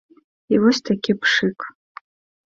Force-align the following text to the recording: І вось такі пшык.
І 0.55 0.61
вось 0.61 0.79
такі 0.89 1.15
пшык. 1.25 1.67